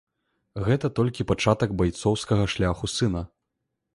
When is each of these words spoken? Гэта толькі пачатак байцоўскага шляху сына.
Гэта 0.67 0.89
толькі 0.99 1.25
пачатак 1.33 1.75
байцоўскага 1.81 2.49
шляху 2.53 2.93
сына. 2.97 3.21